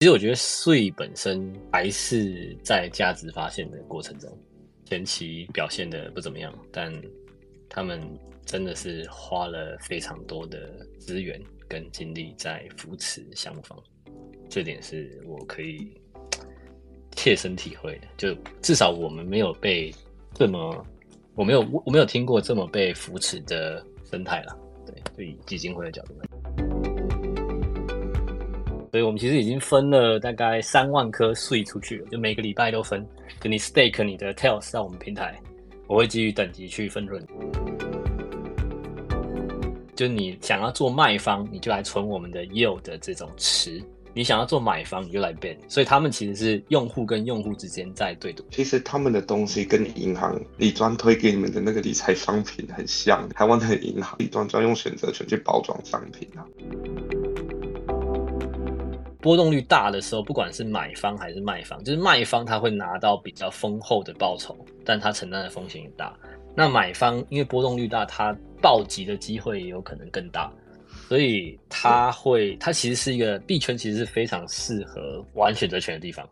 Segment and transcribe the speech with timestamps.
[0.00, 4.30] 其实我觉得税本身还是在价值发现的过程中，
[4.84, 6.92] 前期表现的不怎么样，但
[7.68, 8.00] 他们
[8.46, 13.76] 真的是花了非常多的资源跟精力在扶持项目方，
[14.48, 16.00] 这点是我可以
[17.16, 18.06] 切身体会的。
[18.16, 19.92] 就至少我们没有被
[20.32, 20.86] 这么，
[21.34, 24.56] 我没有我没有听过这么被扶持的生态了。
[24.86, 26.27] 对，对于基金会的角度来。
[28.90, 33.06] 所以我们其实已经分了大概三万颗税出去了，就每个礼拜都分。
[33.40, 35.38] 就你 stake 你的 tails 到我们平台，
[35.86, 37.22] 我会基于等级去分润。
[39.94, 43.82] 就你想要做卖方，你就来存我们的 yield 的这种池；
[44.14, 45.56] 你想要做买方，你就来 bet。
[45.68, 48.44] 所以他们其实是用户跟用户之间在对赌。
[48.50, 56.46] 其实他们的东西跟银行理专推给你们的那个理财商品很像，台湾的银行理专专用选择权去包装商品啊。
[59.20, 66.14] 波动率大的时候，不管是买方还是卖方，就是卖方他会拿到比较丰厚的报酬，但他承担的风险也大。
[66.54, 70.52] 那买方因为波动率大，它暴击的机会也有可能更大，
[71.08, 76.28] 所以它会，它其实是一个币圈，其实是非常适合玩选择权的地方。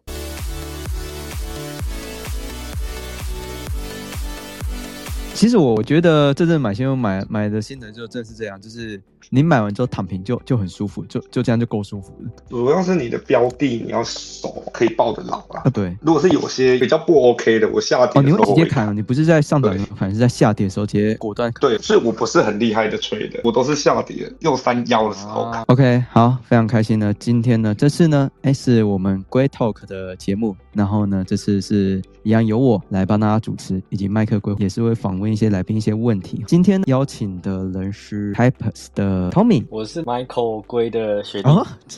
[5.34, 9.00] 其实我觉得这阵买新闻买买的心得就正是这样，就是
[9.30, 12.30] 你买完之后躺平就就很舒服，就就这样就够舒服了。
[12.48, 15.62] 主要是你的标的你要手，可以抱得牢啊。
[15.70, 21.52] 对，如果是有些比较不 OK 的，我下跌哦，你会直接砍，啊，你不是在上涨，反正是在下跌的时候直接果断。
[21.60, 25.62] 对，所以我不是很厉害的吹的，我都是下跌又三幺的时候砍。
[25.68, 27.14] OK，好，非常开心呢。
[27.18, 35.26] 今天呢，这次呢，哎，是我们 Great Talk 的节目，然后呢，这次是一样由我来帮大家主持，以及麦克龟也是会访问。
[35.26, 36.42] 一些来宾一些问题。
[36.46, 41.48] 今天邀请的人是 typers 的 Tommy，我是 Michael 龟的学弟，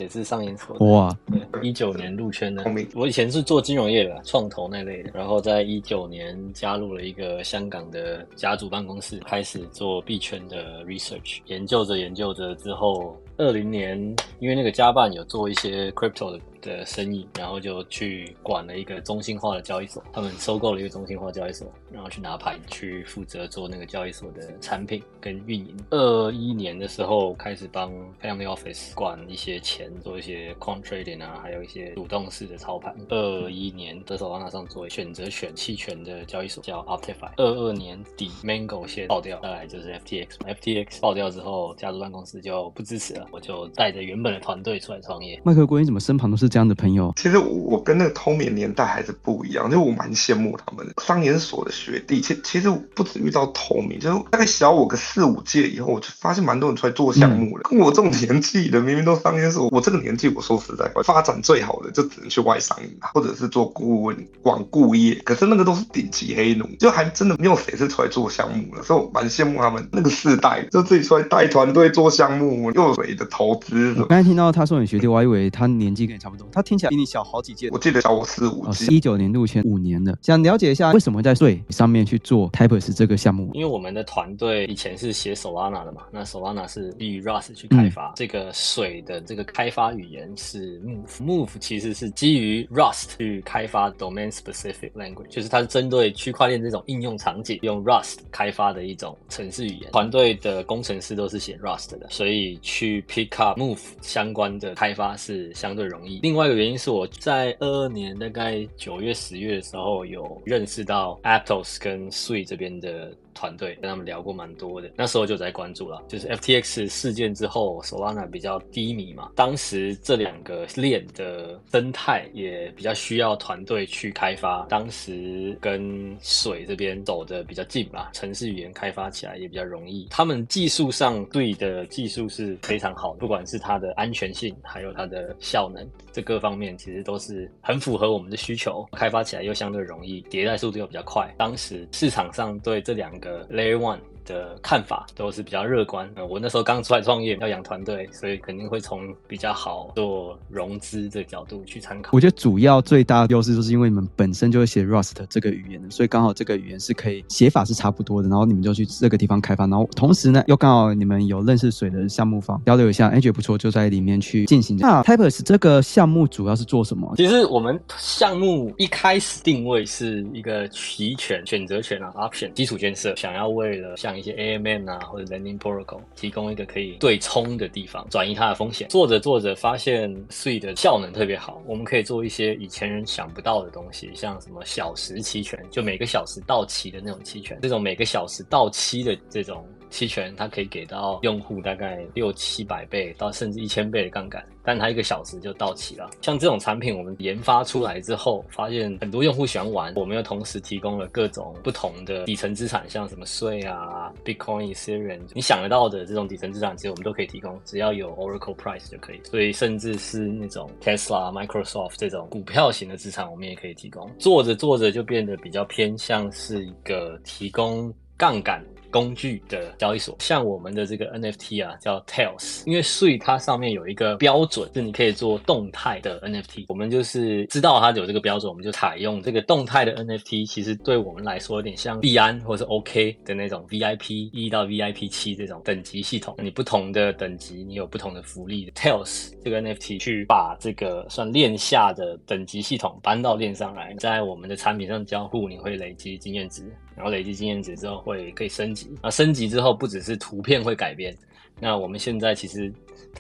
[0.01, 0.77] 也是上研所。
[0.79, 1.17] 哇，
[1.63, 2.87] 一九年入圈的 Tommy，。
[2.95, 5.11] 我以前是做金融业的，创投那类的。
[5.15, 13.99] 然后在一九年加入了一个香港的家族办公室，开始做币圈的 research，研究着研究着之后，二零年
[14.41, 16.41] 因为那个家办有做一些 crypto 的。
[16.61, 25.77] 的生意，然后就去管了一个中心化的交易所，他们收购了一个中心化交易所，然后去拿牌，去负责做那个交易所的产品跟运营。
[25.91, 32.95] 二一年的时候开始帮 Family Office 管一些钱，做一些 Quant Trading 啊，还有一些主动式的操盘。
[33.09, 37.31] 二一年的时候拿上做选择选期权的交易所叫 Optify。
[37.37, 45.41] 二二年底 Mango 先爆掉，再来就是 FTX，FTX 爆掉之后，家族办公室就不支持了，我就带着原本的团队出来创业。
[45.45, 46.48] 麦克关于怎么身旁都是？
[46.49, 52.21] 这样的朋友，其实我跟那个通明年代还是不一样，就我蛮羡慕他们的商研所的学弟。
[52.21, 57.69] 其其实不止遇到通明，就是大概小我个四五届以后，我就发现蛮多人出来做项目了。
[57.69, 65.15] 跟我这种年纪的，明明都商研所，我这个年纪，我说实在话，发展最好的就只能去外商银行，或者是做顾问、管顾业。
[65.25, 68.83] 可是那个都是顶级黑奴，就还真的没有谁是出来做项目了。
[68.83, 73.95] 所以我蛮羡慕他们那个世代，就自己出来带团队做项目，又谁的投资。
[73.99, 76.38] 我刚才听到他说你学弟，我还以为他年纪跟你差不多。
[76.53, 78.87] 他听起来比你小好几届，我记得小我四五届。
[78.87, 83.51] 一九年入圈五年了，想了解一下为什么在税上面去做 Types 这个项目？
[83.55, 99.91] 因为我们的团队以前是写 Solana 的嘛，那 Solana 是基于 Rust 去开发这个水的这个开发语言是 Move，Move 其实是基于 Rust 去开发 Domain Specific Language，就是它是针对区块链这种应用场景用 Rust 开发的一种程式语言。
[99.93, 106.21] 团队的工程师都是写 Rust 的，所以去 Pick up Move 相关的开发是相对容易。
[106.29, 113.17] 另外一个原因是我在二二年大概九月十月的时候有认识到 Aptos 跟 Sui 这边的。
[113.39, 143.28] 团队跟他们聊过蛮多的，那时候就在关注了，就是 FTX 事件之后，Solana 比较低迷嘛，当时这两个链的生态也比较需要团队去开发，当时跟水这边走的比较近嘛，城市语言开发起来也比较容易，他们技术上对的技术是非常好，不管是它的安全性，还有它的效能，这各方面其实都是很符合我们的需求，开发起来又相对容易，迭代速度又比较快，当时市场上对这两个。
[143.51, 146.09] Layer One 的看法都是比较乐观。
[146.29, 152.11] 我那时候刚出来创业，要养团队，所以肯定会从比较好做融资的角度去参考。
[152.13, 164.77] 我觉得主要最大的优势就是因为你们本身就会写 Rust 这个语言的，所以刚好这个语言是可以写法是差不多的，然后你们就去这个地方开发，然后同时呢又刚好你们有认识水的项目方交流一下，哎觉得不错，就在里面去进行。
[164.77, 167.15] 那 Types 这个项目主要是做什么？
[167.17, 178.89] 其实我们项目一开始定位是一个期权选择权啊，option 基础建设，想要为了像一些 AMN 啊或者 Lending Protocol，提供一个可以对冲的地方，转移它的风险。
[178.89, 189.65] 做着做着发现 Sui 的效能特别好，我们可以做一些以前人想不到的东西，像什么小时期权，就每个小时到期的那种期权，这种每个小时到期的这种。
[189.91, 196.11] 期权它可以给到用户大概六七百倍到甚至一千倍的杠杆，但它一个小时就到期了。
[196.21, 209.21] 像这种产品，我们研发出来之后，发现很多用户喜欢玩，我们又同时提供了各种不同的底层资产，像什么税啊、Bitcoin、Ethereum，你想得到的这种底层资产，其实我们都可以提供，只要有 Oracle Price 就可以。
[209.25, 214.11] 所以甚至是那种 Tesla、Microsoft 这种股票型的资产，我们也可以提供。
[214.19, 218.65] 做着做着就变得比较偏向是一个提供杠杆。
[218.91, 226.67] 工具的交易所，像我们的这个 NFT 啊，叫 Tails，因为税它上面有一个标准，是你可以做动态的 NFT。
[226.69, 230.47] 我们就是知道它有这个标准，我们就采用这个动态的 NFT。
[230.47, 236.35] 其实对我们来说，有点像币安或者是 OK 的那种 VIP 一到 VIP 七这种等级系统。
[236.39, 238.59] 你不同的等级，你有不同的福利。
[238.73, 246.71] Tails 这个 NFT 去把这个算链下的等级系统搬到链上来，在我们的产品上交互，你会累积经验值。
[246.99, 251.17] 然后累积经验值之后会可以升级，那升级之后不只是图片会改变，
[251.61, 252.73] 那我们现在其实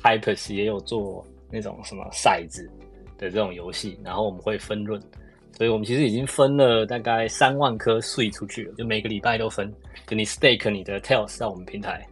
[0.02, 2.68] Types 也有做那种什么骰子
[3.16, 5.00] 的这种游戏，然后我们会分论，
[5.56, 9.72] 所以我们其实已经分了大概三万颗税出去了，就每个礼拜都分，
[10.08, 12.04] 就你 stake 你的 Tails 在我们平台。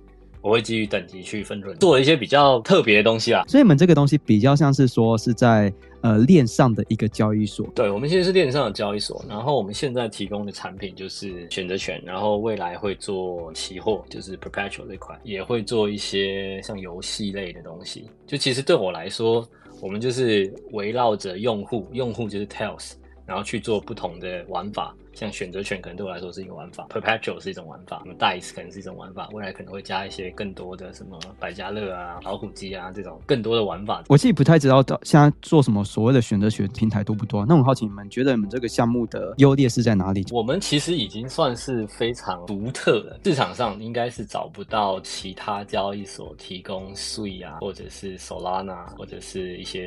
[0.46, 3.42] 我会基于等级去分润，做了一些比较特别的东西啊。
[3.48, 5.72] 所以你们这个东西比较像是说是在
[6.02, 7.66] 呃链上的一个交易所。
[7.74, 18.08] 对，我们现在是链上的交易所，然后我们现在提供的产品就是选择权，然后未来会做期货，就是 perpetual 这块，也会做一些像游戏类的东西。
[18.24, 19.44] 就其实对我来说，
[19.80, 22.92] 我们就是围绕着用户，用户就是 tails，
[23.26, 24.94] 然后去做不同的玩法。
[25.16, 34.04] 像选择权可能对我来说是一个玩法，Perpetual 是一种玩法，什么 Dice 可能是一种玩法，未来可能会加一些更多的什么百家乐啊、老虎机啊这种更多的玩法。
[34.08, 37.46] 我自己不太知道现在做什么所谓的选择权平台多不多？
[37.46, 40.22] 那我好奇你们觉得你们这个项目的优劣势在哪里？
[40.30, 49.86] 我们其实已经算是非常独特的，市场上应该是找不到其他交易所提供 Sui 啊，或者是 Solana 或者是一些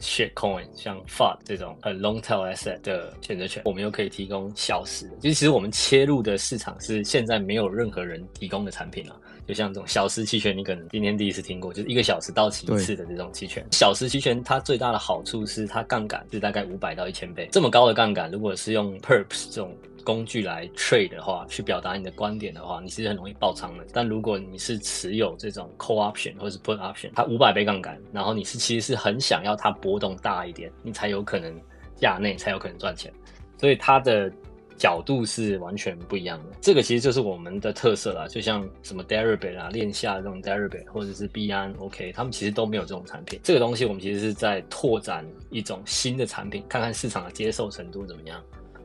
[0.00, 4.52] Shitcoin 像 FUD 这种很 Long Tail Asset 的选择权，我们又可以提供。
[4.54, 13.64] 小时，其实其实我们切入的市场是现在没有任何人提供的产品了，就像这种小时期权，你可能今天第一次听过，就是一个小时到期一次的这种期权。
[13.72, 23.84] 小时期权它最大的好处是它杠杆是大概五百到一千倍，这么高的杠杆，如果是用 Perps 这种工具来 trade 的话，去表达你的观点的话，你其实很容易爆仓的。
[23.92, 31.54] 但如果你是持有这种 Call Option 或者是 Put Option，它五百倍杠杆，然后你是其实是很想要它波动大一点，你才有可能
[31.96, 33.12] 价内才有可能赚钱，
[33.58, 34.32] 所以它的。
[34.76, 38.26] 角度是完全不一样的，这个其实就是我们的特色啦。
[38.28, 43.40] 就像什么 Deribit 啊、链下这种 Deribit，或者是币安 OK，他们其实都没有这种产品。
[43.42, 48.42] 这个东西我们其实是在拓展一种新的产品，看看市场的接受程度怎么样。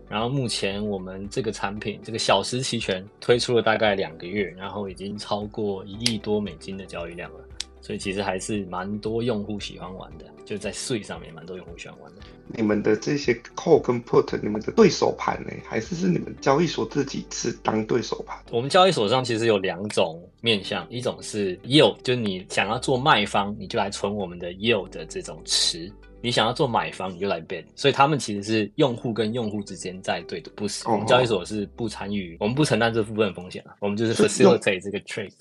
[0.08, 7.40] 然后目前我们这个产品，这个小时期权推出了大概两个月，然后已经超过一亿多美金的交易量了。
[7.82, 12.22] 所以其实还是蛮多用户喜欢玩的，就在税上面蛮多用户喜欢玩的。
[12.48, 18.38] 你们的这些 call 跟 put，你们的对手盘呢，还是是你们交易所自己是当对手盘？
[18.52, 25.92] 我们交易所上其实有两种面向，一种是 yield，就是你想要做卖方，你就来存我们的 yield 的这种池；
[26.22, 27.64] 你想要做买方，你就来 bid，。
[27.76, 35.32] 所以他们其实是用户跟用户之间在对赌，不是我们交易所是不参与，我们不承担这部分风险了，我们就是 facilitate 这个 trade。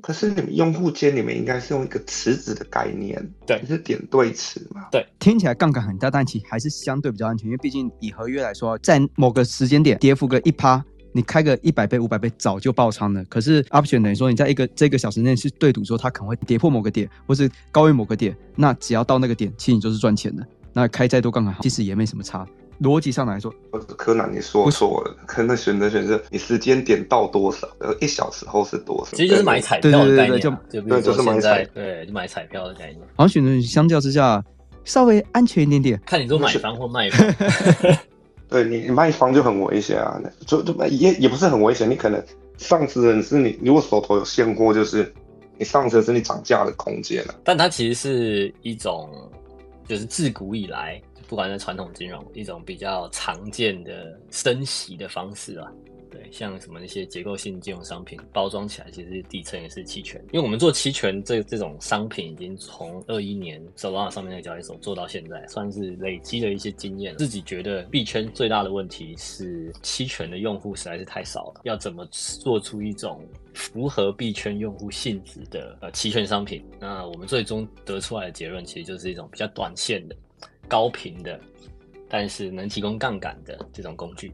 [0.00, 4.88] 可是你们用户间，你们应该是用一个池子的概念，对，是点对池嘛？
[4.90, 13.22] 对，听起来杠杆很大，但其实还是相对比较安全，因为毕竟以合约来说，在某个时间点跌幅个一趴，你开个一百倍、五百倍早就爆仓了。
[13.26, 20.46] 可是 option 等于说你在一个这个小时内是对赌说它可能会跌破某个点，或是高于某个点，那只要到那个点，其实你就是赚钱的。
[20.72, 22.46] 那开再多杠杆，其实也没什么差。
[22.80, 23.54] 逻辑上来说，
[23.96, 29.16] 柯南你说错了，柯南选择选择你时间点到多少，呃，一小时后是多少？
[29.16, 30.50] 其实就是买彩票的概念，就
[30.82, 33.00] 对，就是买彩，对，就买彩票的概念。
[33.16, 34.42] 好像选择相较之下
[34.84, 37.96] 稍微安全一点点，看你做买房或卖房。
[38.48, 42.22] 对你卖房就很危险啊，就就也也不是很危险，你可能
[42.58, 45.12] 上次人是你，如果手头有现货，就是
[45.58, 47.34] 你上次是你涨价的空间了。
[47.42, 49.08] 但它其实是一种，
[49.88, 51.00] 就是自古以来。
[51.28, 55.70] 不管是传统金融一种比较常见的升息的方式啊，
[56.10, 60.20] 对，像什么那些结构性金融商品包装起来，其实底层也是期权。
[60.32, 67.16] 因为我们做期权这这种商品，已经从二一年 s o l a 上面那个交易所做到现在，算是累积了一些经验。
[67.16, 76.64] 自己觉得币圈最大的问题是期权的用户实在是太少了，要怎么做出一种符合币圈用户性质的呃期权商品？
[76.78, 80.14] 那我们最终得出来的结论，其实就是一种比较短线的、
[80.68, 81.38] 高频的，
[82.08, 84.32] 但是能提供杠杆的这种工具。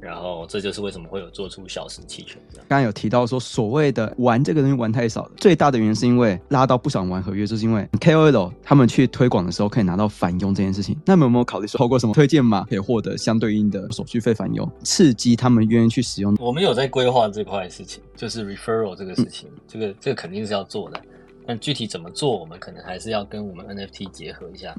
[0.00, 2.36] 然后这就是为什么会有做出小时期权。
[2.56, 10.98] 刚刚有提到说，所谓的玩这个东西玩太少了，最大的原因是因为拉到不想玩合约，就是因为 KOL 他们去推广的时候可以拿到返佣这件事情。
[11.06, 16.36] 那么有没有考虑说，透过什么推荐码可以获得相对应的手续费返佣，刺激他们愿意去使用？
[16.40, 21.00] 我们有在规划这块事情，就是 referral 这个事情，这个这个肯定是要做的。
[21.46, 24.76] 但具体怎么做，我们可能还是要跟我们 NFT 结合一下。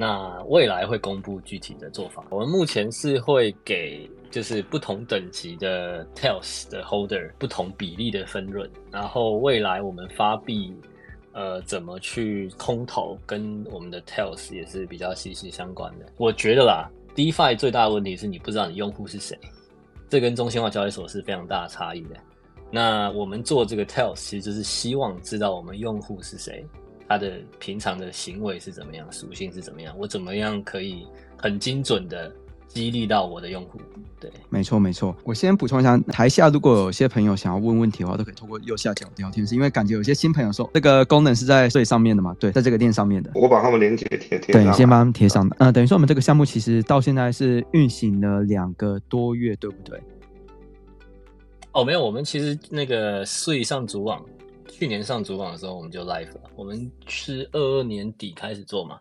[0.00, 2.24] 那未来会公布具体的做法。
[2.30, 10.74] 我们目前是会给就是不同等级的 Tails 的 Holder 不同比例的分润，然后未来我们发币，
[11.34, 16.06] 呃，怎么去空投，跟我们的 Tails 也是比较息息相关的。
[16.16, 19.38] 我觉得啦，DeFi 最大的问题是你不知道你用户是谁，
[20.08, 22.16] 这跟中心化交易所是非常大的差异的。
[22.70, 26.64] 那我们做这个 Tails 其实就是希望知道我们用户是谁。
[27.10, 29.92] 他的平常的行为是怎么样，属性是怎么样？
[29.98, 31.04] 我怎么样可以
[31.36, 32.32] 很精准的
[32.68, 33.80] 激励到我的用户？
[34.20, 35.12] 对，没错没错。
[35.24, 42.32] 我先补充一下，台下如果有些朋友想要问问题的话，都可以通过右下角聊天室，因为感觉有些新朋友说这个功能是在最上面的嘛？
[42.38, 43.32] 对，在这个链上面的。
[43.34, 44.52] 我把他们连接贴贴。
[44.52, 45.56] 对，你先把他们贴上的。
[45.58, 50.00] 呃，等于说我们这个项目其实到现在是运行了两个多月，对不对？
[51.72, 54.24] 哦，没有，我们其实那个税上主网。
[54.70, 56.40] 去年上主网的时候，我们就 live 了。
[56.56, 58.98] 我们是二二年底开始做嘛，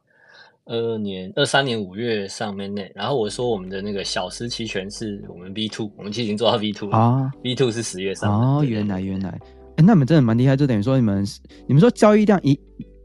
[0.65, 2.91] 二二年、二三年五月上面内。
[2.93, 7.31] 然后我说我们的那个小时期权是我们 V two，我们其实已经做到 V two 了啊。
[7.43, 8.57] V two 是十月上。
[8.57, 9.29] 哦，原来原来，
[9.77, 11.25] 哎，那你们真的蛮厉害，就等于说你们
[11.67, 12.59] 你们说交易量一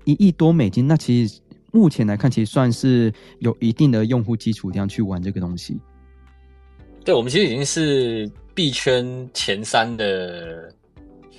[0.05, 1.41] 一亿多美金，那其实
[1.71, 5.79] 目前来看，其实算是有一定的用户基础这样去玩这个东西。
[7.05, 10.75] 对，我们其实已经是币圈前三的。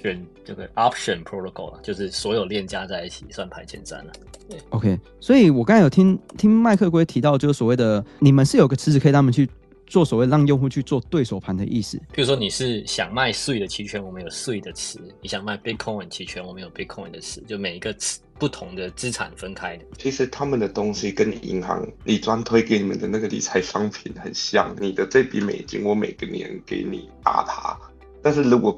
[0.01, 4.11] 选这个 option protocol 了，就是所有链加在一起算排前三了。
[4.49, 4.99] 对，OK。
[5.19, 9.49] 所以我刚才有听听麦克龟提到，就是所谓的你们是有个池子可以让他们去
[9.87, 11.97] 做所谓让用户去做对手盘的意思。
[12.11, 17.41] 比如说你是想卖税的期权，我们有税的池；你想卖 Bitcoin 期权，我们有 Bitcoin 的池。
[17.41, 19.85] 就每一个池不同的资产分开的。
[19.97, 24.75] 其实他们的东西跟你银行你专推给你们的那个理财商品很像。
[24.79, 27.77] 你的这笔美金，我每个年给你打它，
[28.21, 28.77] 但是如果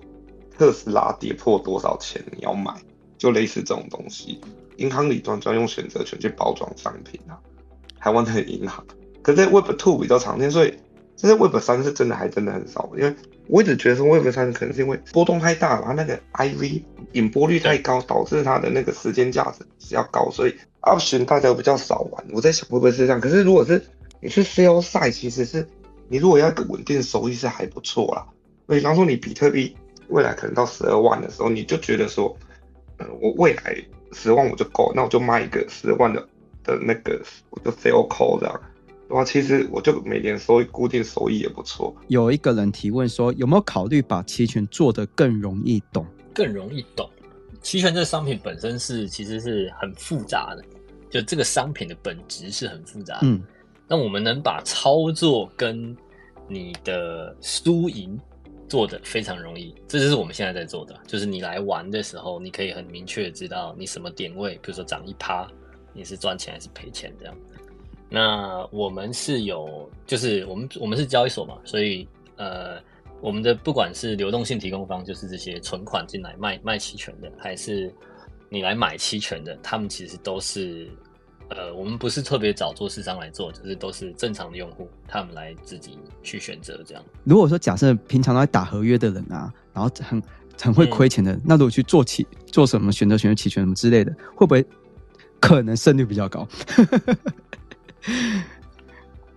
[0.57, 2.73] 特斯拉跌破多少钱你要买，
[3.17, 4.41] 就类似这种东西。
[4.77, 7.39] 银行里专专用选择权去包装商品啊，
[7.99, 8.85] 台湾的银行。
[9.21, 10.73] 可是 Web Two 比较常见，所以
[11.15, 12.89] 这些 Web 三是真的还真的很少。
[12.95, 13.15] 因为
[13.47, 16.83] 我一直觉得说 Web 三可能是因为波动太大了，它那个 IV
[17.13, 22.25] 引波率太高，导致它的那个时间价值比较高，所以 Option 大家比较少玩。
[22.31, 23.19] 我在想会不会是这样？
[23.19, 23.83] 可是如果是
[24.21, 25.67] 你是 Sell Side，其实是
[26.07, 28.27] 你如果要一个稳定收益是还不错啦。
[28.67, 29.75] 比方说你比特币。
[30.09, 32.35] 未来可能到十二万的时候，你就觉得说，
[32.99, 33.75] 嗯，我未来
[34.13, 36.25] 十万我就够，那我就卖一个十万的
[36.63, 38.61] 的那个，我就 sell call 这样，
[39.09, 41.95] 然后其实我就每年收益固定收益也不错。
[42.07, 46.05] 有一个人提问说，有没有考虑把期权做得更容易懂？
[46.33, 47.09] 更容易懂？
[47.61, 50.63] 期权这个商品本身是其实是很复杂的，
[51.09, 53.19] 就这个商品的本质是很复杂。
[53.23, 53.41] 嗯，
[53.87, 55.95] 那我们能把操作跟
[56.47, 58.17] 你的输赢。
[58.67, 60.99] 做的非常容易，这就是我们现在在做的。
[61.07, 65.47] 就是你来玩的时候，你可以很明确知道你什么点位，比如说涨一趴，
[65.93, 67.35] 你是赚钱还是赔钱这样。
[68.09, 72.81] 那我们是有，就是我们我们是交易所嘛，所以呃，
[73.21, 77.93] 我们的不管是流动性提供方，就是这些存款进来卖卖期权的，还是
[78.49, 80.89] 你来买期权的，他们其实都是。
[81.49, 87.03] 呃，我们不是特别找做市商来做，就是都是正常的用户，他们来自己去选择这样。
[87.23, 90.21] 如果说假设平常都在打合约的人啊，然后很
[90.61, 94.65] 很会亏钱的，那如果去做期做什么选择权、期权什么之类的，会不会
[95.39, 96.45] 可能胜率比较高？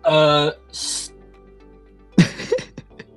[0.02, 0.52] 呃，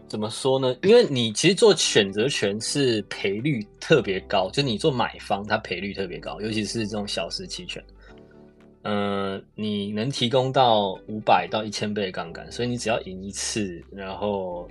[0.07, 0.75] 怎么说呢？
[0.83, 7.83] 因为你其实做选择权是赔率特别高，就你做买方，它赔率特别高，尤其是这种小时期权。
[8.83, 14.67] 嗯，你能提供到五百到一千倍的杠杆，所以你只要赢一次，然后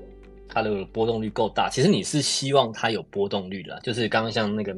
[0.48, 4.74] 它的波动率够大，其实你是希望它有波动率的，就是刚刚像那个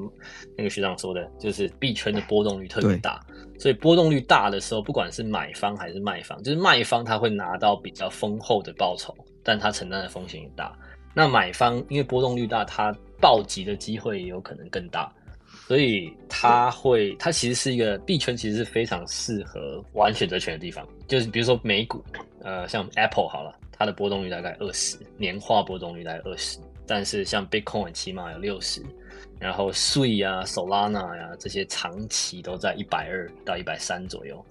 [0.57, 3.21] 那个学长说的，就是币圈的波动率特别大，
[3.59, 9.12] 所以波动率大的时候，不管是买方还是卖方，就是卖方他会拿到比较丰厚的报酬，
[9.43, 10.73] 但他承担的风险也大。
[11.12, 15.12] 那买方因为波动率大，它暴击的机会也有可能更大，
[15.66, 20.87] 所以它会，它其实是一个币圈，其实是非常适合玩选择权的地方。
[21.09, 22.04] 就是比如说美股，
[22.42, 28.83] 呃，像 Apple 好了，它的波动率大概二十，年化波动率大概二十，但是像 Bitcoin 起码有六十，
[29.40, 34.44] 然后 Sui 啊、Solana 呀这些长期都在一百二到一百三左右。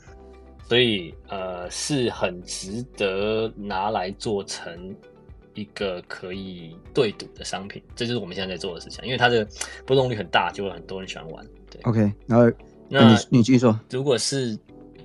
[0.65, 4.95] 所以，呃，是很值得拿来做成
[5.55, 9.03] 一个可以对赌的商品，这就是我们现在在做的事情。
[9.05, 9.47] 因为它的
[9.85, 11.45] 波动率很大，就会很多人喜欢玩。
[11.69, 12.51] 对，OK，然后
[12.89, 13.79] 那你你继续说。
[13.89, 14.57] 如果是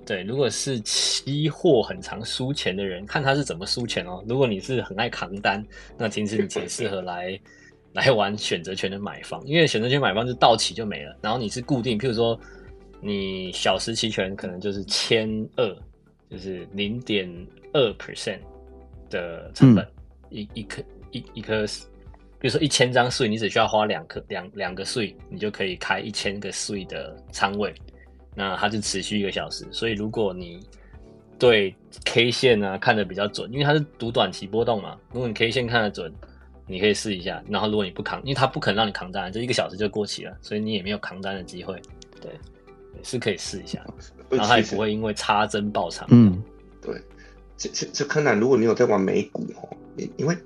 [0.05, 4.25] 对，如果是期货很常输钱的人，看他是怎么输钱哦。
[4.29, 5.65] 如果你是很爱扛单，
[5.97, 7.39] 那其实你挺适合来
[7.95, 12.39] 来玩选择权的买方，因为选择权买方是到期就没了，然后你是固定，譬如说。
[13.01, 15.77] 你小时期权可能就是千二，
[16.29, 17.33] 就是零点
[17.73, 18.41] 二 percent
[19.09, 19.87] 的成本，
[20.31, 21.65] 一一颗一一颗，
[22.39, 27.75] 比如说一千张税，你只需要花两颗两两个税，你就可以开一千个税的仓位，
[28.35, 29.67] 那它就持续一个小时。
[29.71, 30.61] 所以如果你
[31.39, 36.13] 对 K 线啊看的比较准，因为它是读短期波动嘛，如果你 K 线看得准，
[36.67, 37.43] 你可以试一下。
[37.49, 41.81] 然后如果你不扛，因为它不可能让你扛单，就一个小时就过期了，所以你也没有扛单的机会。
[42.21, 42.31] 对。
[43.05, 43.81] 是可以试一下，
[44.29, 46.05] 然后它也不会因为差针爆仓。
[46.11, 46.43] 嗯，
[46.83, 47.01] 对，
[47.57, 50.37] 这这这柯南，如果你有在玩美股哦，因因为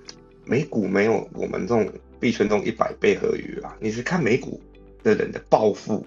[0.44, 4.60] 美股没有我们这种币圈这种一百倍合约啊，你是看美股
[5.02, 6.04] 的人的暴富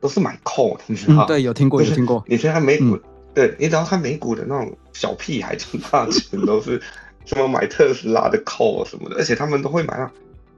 [0.00, 2.24] 都是买 call，你知道对，有听过，有听过。
[2.26, 2.98] 你现在美股，
[3.34, 6.80] 对你只要看美股的那种小屁孩赚大钱，都是
[7.24, 10.10] 什么买特斯拉的 call 什么的，而且他们都会买那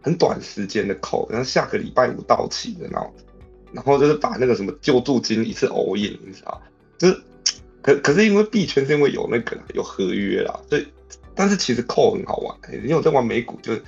[0.03, 3.13] 很短时间的 call，然后下个礼拜五到期的那种。
[3.71, 6.63] 然后就是把那个什么救助金一次 all in，你知道？
[6.97, 7.21] 就是，
[7.83, 10.87] 可可是因为币圈是因为有那个有合约啦，所以，
[11.39, 12.57] 但是其实扣很好玩。
[12.83, 13.81] 你有在玩美股，就是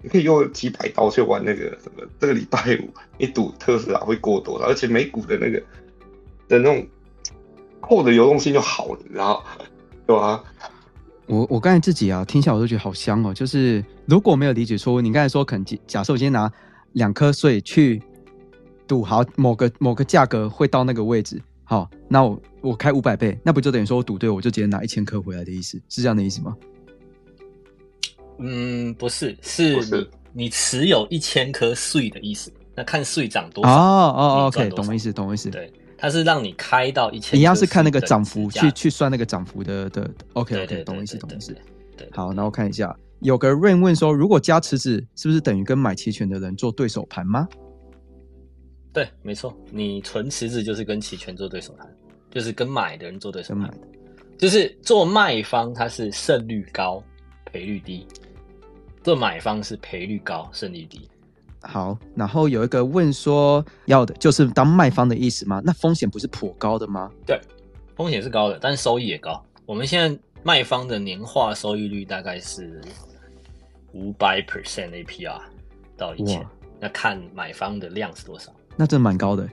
[0.00, 5.58] 你可以用几百刀去玩那个什么，这个礼拜五你赌特斯拉会过多少，而且美股的那个
[6.46, 6.86] 的那种
[7.80, 9.44] 扣的流动性就好，你知道？
[10.06, 10.44] 对吧？
[11.26, 13.34] 我我刚才自己啊听起来我都觉得好香哦。
[13.34, 16.48] 就是如果没有理解错误，你刚才说肯假设我今天拿
[16.92, 18.00] 两颗税去。
[18.84, 26.54] 赌好某个某个价格会到那个位置，好，那我我开五百倍，那不就等于说我赌对，我就直接拿一千颗回来的意思，是这样的意思吗？
[28.42, 30.08] 嗯，不是，是你
[30.44, 35.50] 你持有一千颗税的意思，那看税涨多少哦哦，OK，懂意思，懂意思。
[35.50, 41.56] 对，它是让你开到一千，你要是看那个涨幅去去算那个涨幅的的，OK OK，懂意思，懂意思。
[41.96, 47.46] 对，好，那我看一下，有个 Rain 问说，如果加池子，是不是等于跟买期权的人做对手盘吗？
[48.92, 51.88] 对，没错，你存池子就是跟期权做对手盘，
[52.30, 53.70] 就是跟买的人做对手盘，
[54.38, 57.02] 就是做卖方它是胜率高，
[57.44, 58.06] 赔率低；
[59.02, 61.08] 做买方是赔率高，胜率低。
[61.60, 65.62] 好，然后有一个问说，要的就是当卖方的意思吗？
[65.64, 67.10] 那风险不是颇高的吗？
[67.24, 67.40] 对，
[67.94, 69.40] 风险是高的，但是收益也高。
[69.64, 72.80] 我们现在卖方的年化收益率大概是
[73.92, 75.40] 五百 percent APR
[75.96, 76.44] 到一千，
[76.80, 78.52] 那看买方的量是多少。
[78.76, 79.48] 那真蛮高的，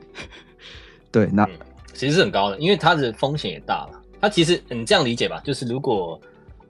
[1.12, 1.48] 对，那
[1.94, 4.02] 其实是很高的，因为它的风险也大了。
[4.20, 6.20] 它其实你这样理解吧，就是如果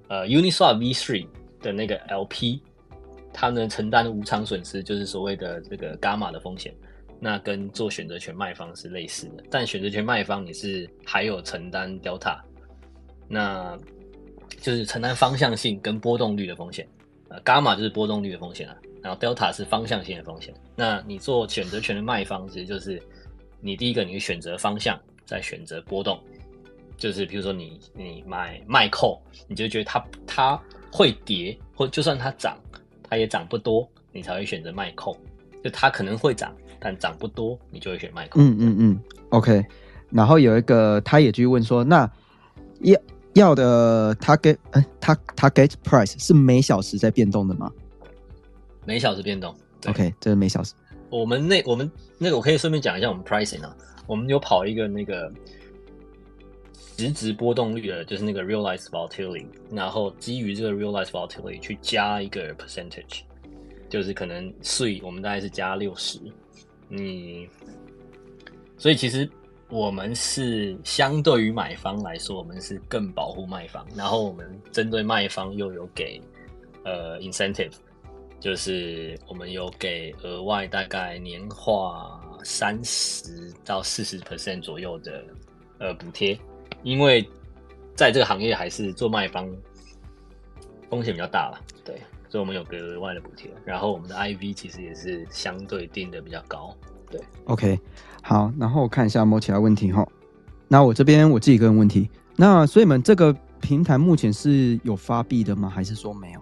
[0.10, 1.26] 呃 Uniswap V3
[1.62, 2.60] 的那个 LP，
[3.34, 6.74] 它能承担的无偿损失，就是所谓的这个伽马的风险，
[7.20, 9.44] 那跟做选择权卖方是类似的。
[9.50, 12.40] 但选择权卖方你是还有承担 Delta，
[13.28, 13.78] 那
[14.60, 16.88] 就是承担方向性跟波动率的风险。
[17.30, 18.76] 呃，伽马就是波动率的风险啊。
[19.02, 20.54] 然后 delta 是方向性的风险。
[20.76, 23.02] 那你做选择权的卖方，其实就是
[23.62, 26.20] 你第一个，你选择方向，再选择波动。
[26.98, 30.62] 就是比如说你你买卖扣，你就觉得它它
[30.92, 32.58] 会跌，或就算它涨，
[33.10, 35.16] 它也涨不多，你才会选择卖空。
[35.64, 38.42] 就它可能会涨，但涨不多，你就会选卖空。
[38.42, 39.66] 嗯嗯嗯，OK。
[40.10, 42.10] 然后有一个他也继续问说，那
[42.82, 43.00] 要
[43.34, 47.72] 要的 target，嗯，他 target price 是每小时在变动的吗？
[48.86, 49.54] 每小时变动
[49.88, 50.74] ，OK，这是每小时。
[51.10, 53.76] 我们那我们那个我可以顺便讲一下我们 pricing 啊，
[54.08, 55.32] 我们有跑一个那个
[57.00, 63.22] 实质波动率的，就是那个 realized volatility，然后基于这个 realized volatility 去加一个 percentage，
[63.90, 66.20] 就是可能税我们大概是加六十，
[66.90, 67.48] 嗯，
[68.78, 69.30] 所以其实
[69.70, 76.22] 我们是相对于买方来说，我们是更保护卖方，然后我们针对卖方又有给
[76.84, 77.74] 呃 incentive。
[78.42, 85.22] 就是我们有给额外大概年化三十到四十 percent 左右的
[85.78, 86.40] 呃补贴，
[86.84, 87.28] 因为
[87.96, 89.50] 在这个行业还是做卖方
[90.90, 91.60] 风险比较大了。
[91.84, 93.50] 对，所以我们有个额外的补贴。
[93.66, 96.76] 然后我们的 IV 其实也是相对定的比较高。
[97.10, 97.80] 对，OK，
[98.22, 100.08] 好，然后我看一下有没有其他问题哈。
[100.68, 105.68] 那我这边我自己个人问题，那所以你们这个平台目前是有发币的吗？
[105.68, 106.42] 还是说没有？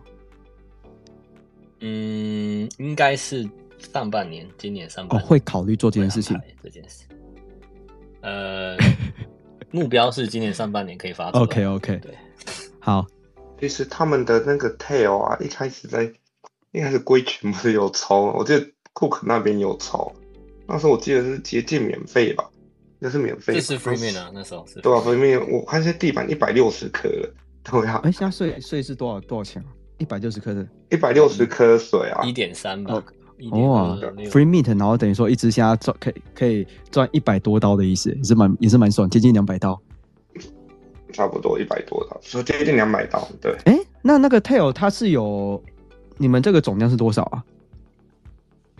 [1.79, 3.49] 嗯，应该是
[3.93, 7.05] 上半年，今年上半哦，会考虑做这件事情这件事。
[8.21, 8.75] 呃，
[9.71, 11.37] 目标是今年上半年可以发出。
[11.39, 12.13] OK OK，对，
[12.79, 13.05] 好，
[13.59, 16.11] 其实他们的那个 tail 啊，一开始在
[16.71, 20.11] 一开始规群不是有抽，我记得库克那边有抽，
[20.67, 22.49] 那时候我记得是接近免费吧，
[22.99, 28.01] 那是免费吧，这是 free man 啊，那时候是对啊 free，free man，我看现在地板一百六十颗了，对啊。
[28.03, 29.67] 哎，，现在税税是多少多少钱啊？
[29.97, 30.67] 一百六十克的。
[30.89, 33.03] 一百六十颗水啊，一点三吧
[33.51, 33.95] 哇。
[34.29, 39.79] ，free meat，然后等于说一只虾赚可以可以赚一百多刀的意思，也是蛮也是蛮爽，接近两百刀。
[41.13, 45.59] 差不多一百多刀，说接近两百刀，对，哎，那那个 tail 它是有
[46.17, 47.43] 你们这个总量是多少啊？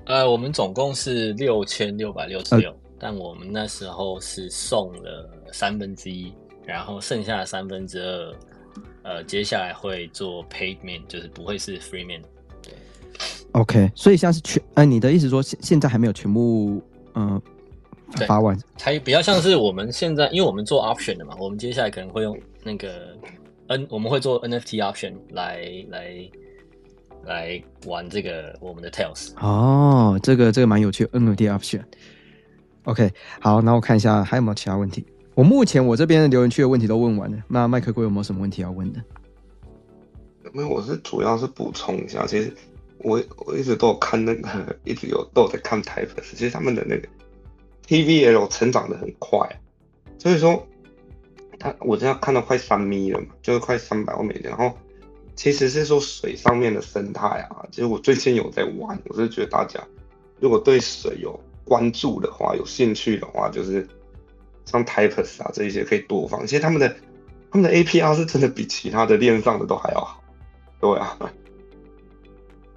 [0.04, 6.32] 呃，我们总共是六千六百六十呃六，但我们那时候是送了三分之一，
[6.66, 8.36] 然后剩下的三分之二，
[9.04, 12.22] 呃，接下来会做 paid man，就是不会是 free man。
[13.54, 16.82] OK，所以像是全，呃，你的意思说现现在还没有全部，
[17.16, 17.42] 嗯、
[18.16, 23.18] 对发完还比较像是我们现在，因为我们做 option 的嘛，我们接下来可能会用那个
[23.68, 26.30] N，我们会做 NFT option 来来
[27.26, 29.32] 来玩这个我们的 tails。
[29.40, 31.82] 哦，这个这个蛮有趣的，NFT option。
[32.84, 35.06] OK，好，那我看一下还有没有其他问题。
[35.34, 39.02] 我目前我这边的留言区的问题都问完了，那麦克龟有没有什么问题要问的？
[40.54, 42.56] 没有，我是主要是补充一下，其实
[43.00, 47.08] 我我一直都有看那个， 一直有都有在看 Types，其实他们的那个
[47.88, 49.40] TVL 成长的很快，
[50.18, 50.68] 所以说
[51.60, 54.78] 他我现在看到快三米了嘛，就是快三百万美金，然后
[55.36, 59.80] 其实是说水上面的生态啊，其实我最近有在玩，我是觉得大家
[60.40, 63.88] 如果对水有关注的话，有兴趣的话，就是
[64.66, 66.90] 像 Types 啊这一些可以多放，其实他们的
[67.52, 70.24] 他们的 APR 是真的比其他的链上的都还要好。
[70.80, 71.18] 对啊，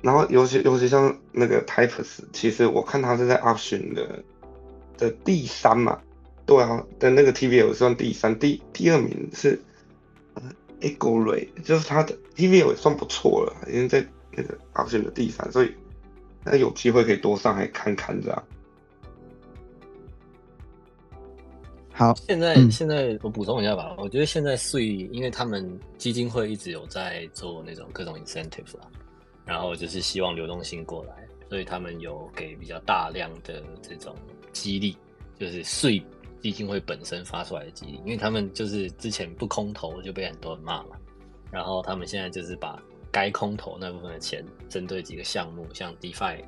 [0.03, 4.23] 然后尤其尤其像那个 Types，其实我看他是在 Option 的
[4.97, 6.01] 的第三嘛，
[6.47, 9.61] 对啊，的那个 TVL 算第三，第第二名是
[10.35, 10.43] 呃
[10.81, 15.75] Eagle Ray，就是他的 TVL 也算不错了，已经在那个 Option 的第三，所以
[16.45, 18.45] 那有机会可以多上来看看这样。
[21.93, 28.89] 好，现在、嗯现在我补充一下吧，我觉得现在税，因为他们基金会一直有在做那种各种 incentive 啦，
[29.51, 34.15] 然后就是希望流动性过来，所以他们有给比较大量的这种
[34.53, 34.97] 激励，
[35.37, 36.01] 就是税
[36.41, 40.97] 基金会本身发出来的激励，因为他们就是之前不空投就被很多人骂嘛，
[41.51, 46.45] 然后他们现在就是把该空投那部分的钱，针对几个项目，像 DeFi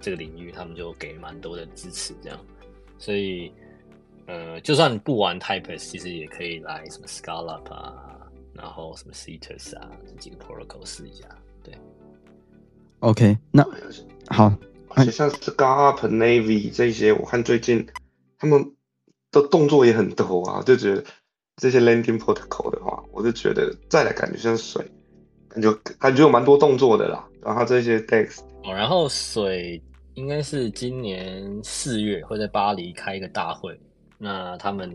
[0.00, 2.40] 这个领域，他们就给蛮多的支持，这样，
[2.98, 3.52] 所以。
[4.28, 11.28] 呃，就算不玩 typers 其实也可以来什么 Scalp 啊，然后什么 Cetus 啊，这几个 protocol 试一下。
[11.62, 11.72] 对，
[13.06, 13.64] OK，那
[14.30, 14.52] 好，
[14.88, 17.86] 而且像 Scarp、Navy 这些，我看最近
[18.36, 18.72] 他们
[19.30, 21.04] 的动作也很多啊，就觉得
[21.54, 24.84] 这些 Landing Protocol 的话，我就觉得再来感觉像水，
[25.48, 27.24] 感觉感觉有蛮多动作的啦。
[27.42, 29.80] 然后这些 Dex 哦，然后水
[30.14, 33.78] 应该是今年四月会在巴黎开一个大会，
[34.18, 34.92] 那他们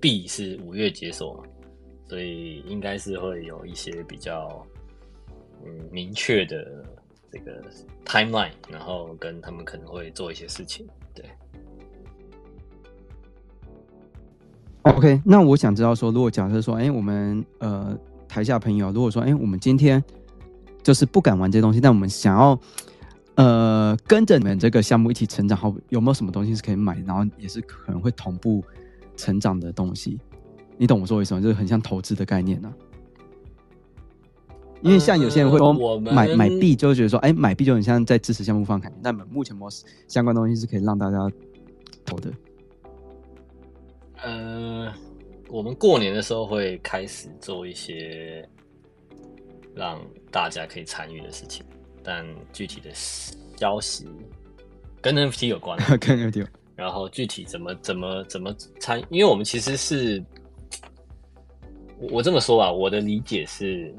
[0.00, 1.44] B 是五月解锁嘛，
[2.08, 4.66] 所以应该是会有一些比较
[5.62, 6.82] 嗯明确的
[7.34, 7.60] 这个
[8.04, 10.86] timeline，然后跟他们可能会做一些事情。
[11.12, 11.24] 对
[14.82, 20.02] ，OK，那我想知道说，如果假设说，哎、我们呃台下朋友，如果说，哎、我们今天
[20.80, 22.56] 就是不敢玩这些东西，但我们想要
[23.34, 28.62] 呃跟着你们这个项目一起成长，好，有没有什么东西是可以买，然后也是可能会同步
[29.16, 30.20] 成长的东西？
[30.76, 31.42] 你懂我说为什么？
[31.42, 32.72] 就是很像投资的概念呢、
[34.84, 38.98] 因为像有些人会说买买币，就会觉得说，哎、买币就很像在支持项目方感觉。
[39.02, 41.16] 但目前模式相关东西是可以让大家
[42.04, 42.30] 投的。
[44.22, 44.92] 呃，
[45.48, 48.46] 我们过年的时候会开始做一些
[49.74, 49.98] 让
[50.30, 51.64] 大家可以参与的事情，
[52.02, 52.90] 但具体的
[53.56, 54.06] 消息
[55.00, 60.22] 跟 NFT 有关， 跟 NFT 然后具体怎么怎么怎么参，因为我们其实是，
[61.98, 63.94] 我我这么说吧，我的理解是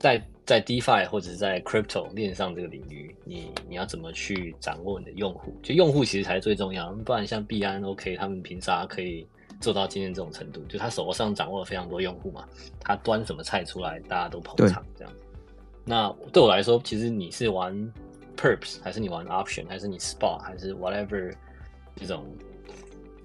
[0.00, 5.54] 在在 DeFi 或者是在 Crypto 链上这个领域，你你要怎么去掌握你的用户？
[5.62, 9.26] 就用户其实才是最重要，不然像币安 OK 他们凭啥可以
[9.60, 10.64] 做到今天这种程度？
[10.64, 12.48] 就他手上掌握了非常多用户嘛，
[12.80, 15.12] 他端什么菜出来，大家都捧场这样。
[15.84, 17.76] 那对我来说，其实你是玩
[18.36, 21.30] perps 还是你玩 option 还是你 spot 还是 whatever
[21.94, 22.24] 这种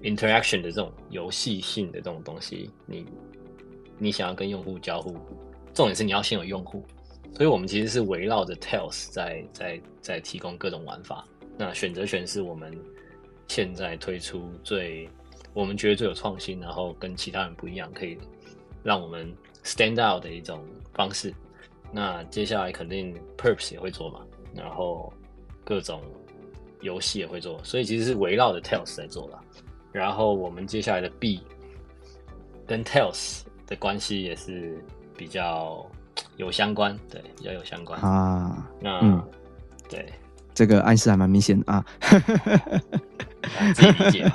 [0.02, 3.06] interaction 的这种游戏性的这种东西，你
[3.98, 5.16] 你想要跟用户交互，
[5.76, 6.82] 重点是你要先有用户。
[7.34, 11.22] 所以我们其实是围绕着 Tails 在在在提供各种玩法。
[11.58, 12.74] 那选择权是我们
[13.46, 15.06] 现在推出最
[15.52, 18.16] 我们觉得最有创新，然后跟其他人不一样，可以
[18.82, 19.30] 让我们
[19.64, 21.34] stand out 的一种方式。
[21.92, 24.20] 那接下来肯定 Perps 也会做嘛，
[24.54, 25.12] 然后
[25.62, 26.02] 各种
[26.80, 29.38] 游戏也会做，所以其实是围绕着 Tails 在做的。
[29.92, 31.42] 然后我们接下来的 B
[32.66, 34.82] 跟 Tails 的关系也是
[35.16, 35.84] 比较
[36.36, 38.68] 有相关，对，比较有相关啊。
[38.80, 39.22] 那嗯
[39.88, 40.12] 对，
[40.54, 41.84] 这个暗示还蛮明显的啊。
[43.78, 44.30] 理解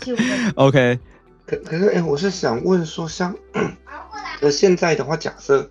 [0.56, 0.98] OK，
[1.46, 3.34] 可可是，哎、我是想问说，像
[4.40, 5.68] 呃现在的话，假设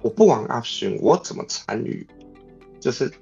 [0.00, 2.06] 我不玩 option，我怎么参与？
[2.80, 3.12] 就是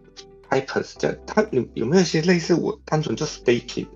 [0.49, 3.87] Hypers 这样，它有有没有一些类似我单纯就 staking，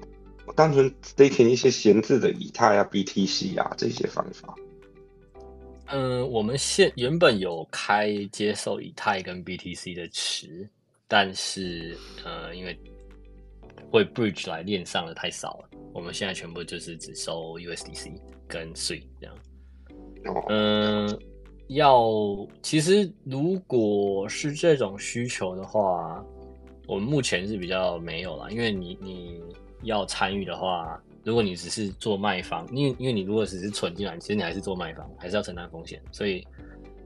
[0.45, 4.55] 我单纯 staking 一些闲置的以太啊、BTC 啊这些方法？
[5.93, 10.69] 嗯，我们现原本有开接受以太跟 BTC 的池，
[11.07, 12.79] 但是呃，因为
[13.91, 19.37] 会 bridge 来链上的太少了，我们现在全部就是只收 USDC 跟 SUI 这样。
[20.25, 21.19] 哦，嗯，
[21.69, 22.03] 要
[22.63, 26.25] 其实如果是这种需求的话，
[26.87, 29.43] 我们目前是比较没有啦，因为你你
[29.83, 36.47] 要参与的话，如果你只是做卖方，因为因为你如果只是存进来，其实你还是做卖方，还是要承担风险，所以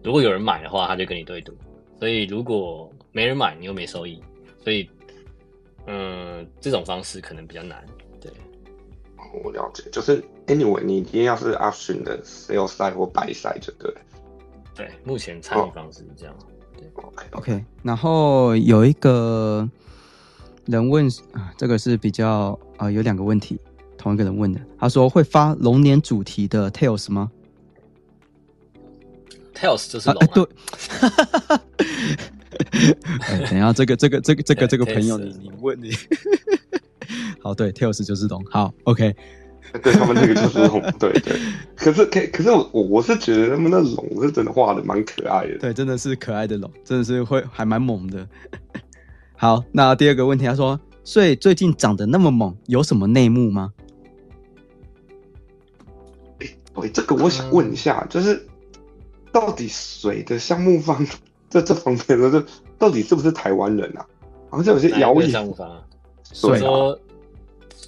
[0.02, 1.52] 如果有人买的话，他就跟你对赌，
[1.98, 4.22] 所以如果没人买，你又没收益，
[4.62, 4.88] 所以
[5.86, 7.84] 嗯，这种方式可能比较难，
[8.20, 8.30] 对。
[9.44, 13.92] 我了解，就是 anyway，你一定要是 option 的 sell side 或 buy side 就对。
[14.74, 16.34] 对，目前参与方式是这样。
[17.02, 19.68] OK，OK，然后有一个
[20.66, 23.58] 人问啊，这个是比较啊、呃有两个问题，
[23.96, 24.60] 同一个人问的。
[24.78, 27.30] 他说会发龙年主题的 Tails 吗
[29.54, 30.46] ？Tails 就是龙、对。
[33.20, 35.90] 哎等一下，这个这个这个这个对这个朋友你你问你，
[37.42, 39.14] 好，对，Tails 就是龙，好，OK，
[39.82, 41.38] 对他们那个就是龙，对对。
[41.74, 45.58] 可是可可是我我我是觉得他们那龙是真的画的蛮可爱的。
[45.58, 48.26] 对，真的是可爱的龙，真的是会还蛮猛的。
[49.36, 53.70] 好，那第二个问题，他说，所以最近长得那么猛，有什么内幕吗？
[56.76, 58.46] 对，这个我想问一下，就是
[59.32, 61.04] 到底水的项目方
[61.48, 62.46] 在这方面的，这
[62.78, 64.06] 到底是不是台湾人啊？
[64.50, 65.48] 好像有些谣言项言。
[65.48, 65.82] 目方啊？
[66.32, 67.00] 水啊，说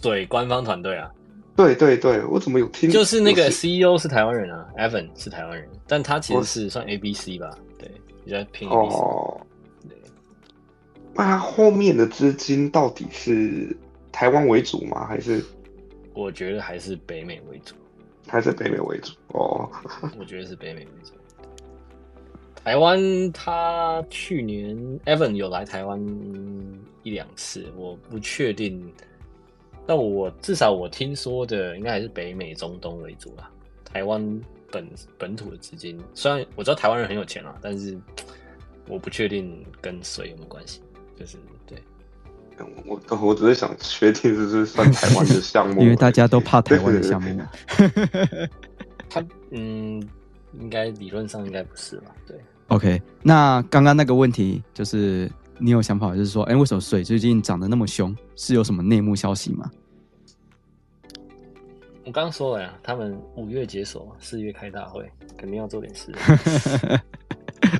[0.00, 1.10] 水官方团队啊，
[1.56, 2.88] 对对对，我怎么有听？
[2.88, 7.90] 就是那个 CEO 是台湾人啊，Evan 是台湾人，但他其实是算 ABC 吧，对，
[8.24, 8.94] 比较偏 ABC。
[8.94, 9.40] 哦。
[9.88, 9.96] 对，
[11.14, 13.76] 那他后面的资金到底是
[14.12, 15.04] 台湾为主吗？
[15.06, 15.44] 还是
[16.14, 17.74] 我觉得还是北美为主，
[18.28, 19.12] 还是北美为主？
[19.28, 19.68] 哦，
[20.18, 21.12] 我觉得是北美为主。
[22.62, 23.00] 台湾
[23.32, 25.98] 他去年 Evan 有来台湾
[27.02, 28.92] 一两次，我不确定，
[29.86, 33.50] 但我至少我听说的应该还是北美、中东为主啦。
[33.84, 34.86] 台湾本
[35.16, 37.98] 本土的资金，虽然我知道台湾人很有钱啊，但是
[38.86, 40.82] 我不确定跟水有没有关系。
[41.16, 41.38] 就是，
[42.86, 47.40] 我 我只是想确定是不是算台湾的项目， 因为大家都怕台湾的项目。
[49.10, 50.02] 他嗯，
[50.60, 52.10] 应该理论上应该不是吧？
[52.26, 52.36] 对
[52.68, 58.14] ，OK，那刚刚那个问题就是你有想法，就是说，哎、为什么水最近涨得那么凶？
[58.36, 59.70] 是有什么内幕消息吗？
[62.04, 66.10] 我刚刚说了呀，他们五月解锁，四月开大会，肯定要做点事。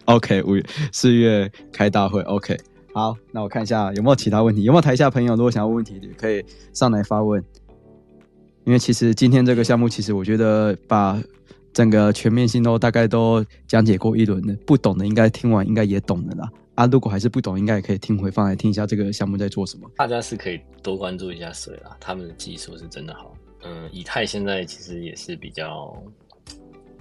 [0.04, 2.20] OK，五月四月开大会。
[2.22, 2.54] OK，
[2.92, 7.42] 好，那我看一下有没有其他问题，有没有台下朋友如果想要问问题的，可以上来发问。
[8.64, 11.18] 因为其实今天这个项目，其实我觉得把
[11.72, 16.50] 整个全面性都大概都讲解过一轮的，不懂的应该听完应该也懂了啦。
[16.74, 19.90] 啊，如果还是不懂，应该也可以听回放来听一下这个项目在做什么。
[19.96, 23.34] 大家是可以多关注一下水啦，他们的技术是真的好。
[23.62, 25.96] 嗯，以太现在其实也是比较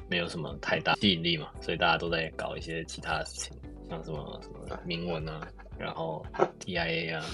[0.09, 3.53] 没有什么太大吸引力嘛，所以大家都在搞一些其他的事情，
[3.89, 5.47] 像什么什么铭文啊，
[5.77, 6.25] 然后
[6.59, 7.25] TIA 啊，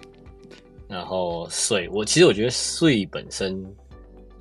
[0.88, 3.64] 然后税，我其实我觉得税本身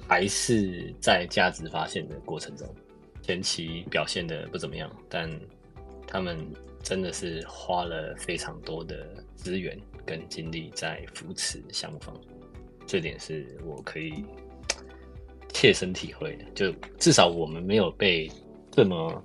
[0.07, 2.67] 还是在价值发现的过程中，
[3.21, 5.29] 前期表现的不怎么样，但
[6.07, 6.37] 他们
[6.81, 12.15] 真的是花了非常多的资源跟精力在扶持项目方，
[12.87, 14.25] 这点是我可以
[15.53, 16.45] 切身体会的。
[16.55, 18.31] 就至少我们没有被
[18.71, 19.23] 这么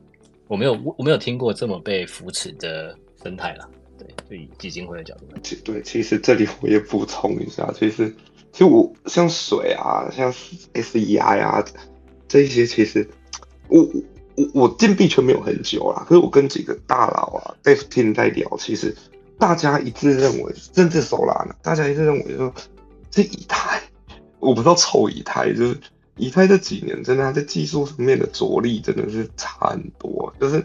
[0.49, 3.69] 我没有我没有听过这么被扶持的生态了。
[3.97, 8.13] 对，就以基金会的角度来其对，其实这里我也补充一下，其实
[8.53, 10.33] 其实我像水啊，像
[10.75, 11.65] SEI 啊
[12.27, 13.09] 这一些，其实
[13.69, 13.81] 我
[14.35, 18.95] 我我进币圈没有很久啦，可是我跟几个大佬啊 d e f team 在聊，其实
[19.39, 22.53] 大家一致认为，甚至手拉呢，大家一致认为说，
[23.11, 23.81] 这以太，
[24.41, 25.79] 我不知道臭以太，就是
[26.17, 30.65] 以太这几年真的它在技术层面的着力真的是差很多，就是。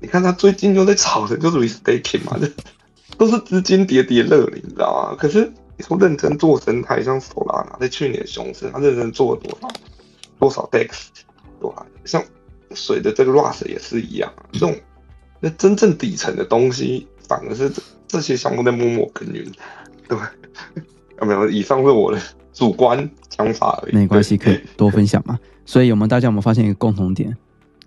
[0.00, 2.50] 你看他最近又在炒的，就是 restaking 嘛，这
[3.16, 5.16] 都是资金叠叠乐，你知道吗？
[5.16, 9.68] 可是你说认真做生态，像 Solana 在去年熊市，他认真做了多少
[10.40, 10.88] 多少 DEX，
[11.60, 11.86] 对吧？
[12.04, 12.20] 像
[12.74, 14.76] 水的这个 Rust 也是一样，这种
[15.38, 17.70] 那真正底层的东西，反而是
[18.08, 19.48] 这些项目在默默耕耘，
[20.08, 20.18] 对？
[21.26, 21.48] 没有？
[21.48, 22.20] 以上是我的
[22.52, 25.38] 主观想法而已，没关系，可以多分享嘛。
[25.64, 27.36] 所以我们大家有没有发现一个共同点？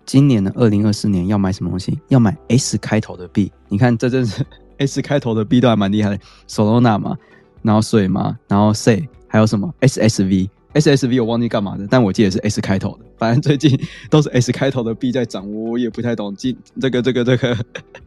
[0.05, 1.99] 今年的二零二四年要买什么东西？
[2.09, 3.51] 要买 S 开头的币。
[3.69, 4.45] 你看，这真是
[4.77, 7.17] S 开头的币都还蛮厉害的，Solana 嘛，
[7.61, 13.05] 然后水嘛，然后 C 还有什么 SSV？SSV 我忘记干嘛的，但我记得是 S 开头的。
[13.17, 16.35] 反正最近都是 S 开头的币在涨，我也不太懂。
[16.35, 17.57] 今这个这个这个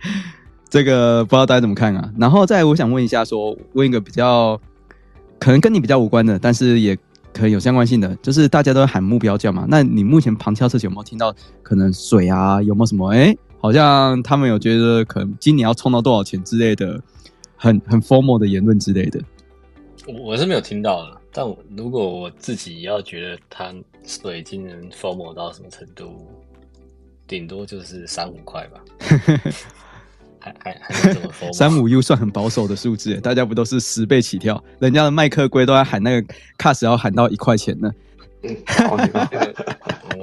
[0.70, 2.12] 这个不知道大家怎么看啊？
[2.18, 4.60] 然后再我想问一下，说问一个比较
[5.38, 6.98] 可能跟你比较无关的，但是也。
[7.30, 9.64] 可能有相关性的，就是大家都喊目标价嘛。
[9.68, 12.60] 那你目前旁敲侧击有没有听到可能水啊？
[12.62, 13.10] 有没有什么？
[13.10, 17.00] 哎，好像他们有觉得可能今年要冲到多少钱之类的，
[17.54, 19.20] 很很 formal 的言论之类的。
[20.06, 21.46] 我是没有听到的，但
[21.76, 23.72] 如果我自己要觉得它
[24.04, 26.26] 水今年 formal 到什么程度，
[27.28, 28.80] 顶多就是三五块吧。
[30.62, 31.52] 还还还怎么说？
[31.52, 34.62] 三五 U 算很保守的数字，大家不都是十倍起跳？
[34.78, 37.90] 人家的麦克龟都在喊那个 cast 要喊到一块钱呢。
[38.42, 38.56] 嗯，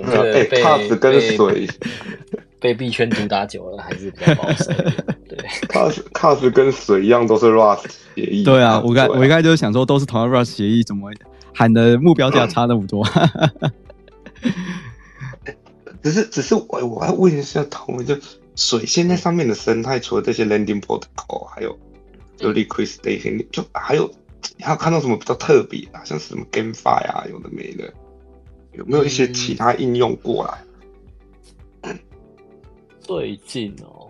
[0.05, 1.67] 对，cast 跟水
[2.59, 4.71] 被币圈毒打久了，还是比较保守。
[5.27, 7.85] 对，cast cast 跟水一样，都是 Rust
[8.15, 8.43] 协议。
[8.43, 11.11] 对啊，我刚我一开始就是想说，都是同样 Rust 协议，怎么
[11.53, 13.05] 喊的目标价差那么多？
[16.01, 18.15] 只是只是我我要问一下同就。
[18.55, 21.77] 水现在上面的生态，除了这些 landing protocol，还有
[22.37, 24.09] 就 liquid staking，就还有
[24.57, 27.93] 你还有看到什么比较特别的，像是什么 GameFi 啊，有的没的，
[28.73, 30.61] 有没有一些其他应用过来？
[33.01, 34.09] 最近哦，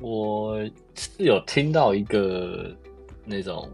[0.00, 0.56] 我
[0.94, 2.70] 是有听到一个
[3.24, 3.68] 那种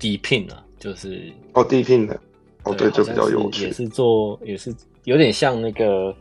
[0.00, 2.20] Deepin 啊，就是哦 Deepin 的，
[2.64, 6.12] 哦对，就比较有趣，也是做也是有点像那个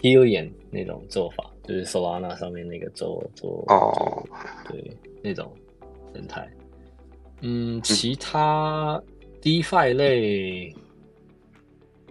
[0.00, 0.50] Helium。
[0.70, 4.22] 那种做法就是 Solana 上面那个做做哦，
[4.68, 5.50] 对那种
[6.14, 6.46] 生态。
[7.40, 9.02] 嗯，其他
[9.40, 10.76] DeFi 类，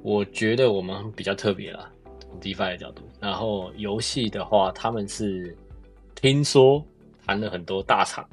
[0.02, 3.04] 我觉得我们比较特别啦，从 DeFi 的角度。
[3.19, 5.56] 然后游戏的话，他们是
[6.15, 6.84] 听说
[7.23, 8.28] 谈了很多大厂，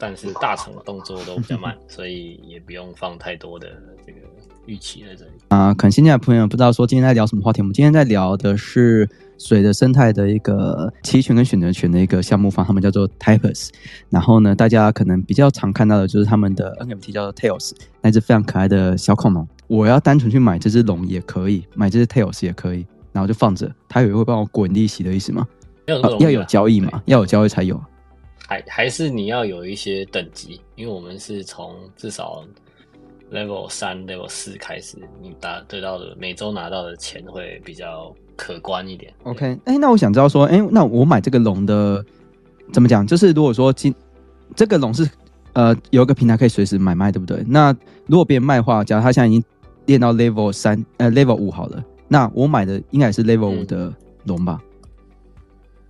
[0.00, 3.68] 但是大厂的动作都比较慢， 所以也不用放太多的
[4.06, 4.18] 这个
[4.66, 5.30] 预期在这里。
[5.48, 9.08] 啊，可能现在的朋友不知道说今天在聊什么话题，我们今天在聊的是。
[9.42, 13.70] 水的生态的一个期权跟选择权的一个项目方，他们叫做 Typers。
[14.10, 19.48] 然后呢，大家可能比较常看到的就是他们的 NFT 叫做 Tails，那只非常可爱的小恐龙。
[19.66, 23.74] 我要单纯去买这只龙也可以，买这只 Tails 也可以，然后就放着。
[23.88, 25.48] 它有会帮我滚利息的意思吗？
[25.86, 25.96] 要
[26.30, 27.02] 有交易嘛？
[27.06, 27.82] 要有交易才有。
[28.50, 32.44] 还还是你要有一些等级，因为我们是从至少
[33.32, 38.12] Level 三、Level 四开始，你达得到的每周拿到的钱会比较。
[38.36, 39.12] 可观一点。
[39.24, 42.02] OK，哎，那我想知道说，哎，那我买这个龙的
[42.72, 43.06] 怎么讲？
[43.06, 43.94] 就是如果说今
[44.56, 45.06] 这个龙是
[45.52, 47.44] 呃有一个平台可以随时买卖，对不对？
[47.46, 47.70] 那
[48.06, 49.44] 如果别人卖的话，假如他现在已经
[49.84, 53.92] 练到 Level 三呃 Level 五好了，那我买的应该也是 Level 五的
[54.24, 54.58] 龙吧？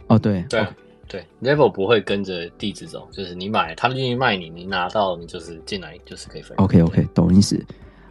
[0.09, 0.67] 哦，对对
[1.11, 6.57] 对，Level 不会跟着地址走，就是你买，他愿意卖你，你拿到你就是进来就是可以分。
[6.59, 7.61] OK OK，懂意思。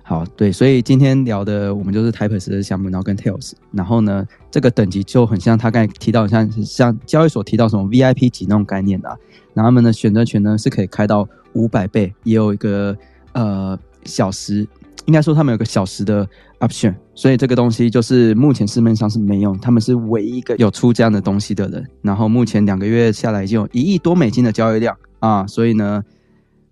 [0.03, 9.07] 好，对，所以今天聊的我们就是 Types 的项目，然后跟 Tails，然后呢，这个等级就很像他刚才提到，像像交易所提到什么 VIP 级那种概念的，
[9.53, 12.97] 然后他们的选择权呢是可以开到五百倍，也有一个
[13.31, 14.67] 呃小时，
[15.05, 16.27] 应该说他们有个小时的
[16.59, 26.03] option，所以这个东西就是目前市面上是没有，他们是唯一一个有出这样的东西的人，然后目前两个月下来已经有一亿多美金的交易量啊，所以呢，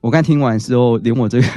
[0.02, 1.48] 我刚听完之后，连我这个。